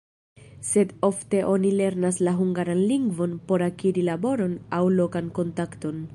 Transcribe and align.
Sed 0.69 0.95
ofte 1.07 1.41
oni 1.49 1.73
lernas 1.81 2.17
la 2.29 2.33
hungaran 2.39 2.81
lingvon 2.93 3.37
por 3.51 3.67
akiri 3.69 4.09
laboron 4.09 4.61
aŭ 4.81 4.85
lokan 5.01 5.33
kontakton. 5.41 6.05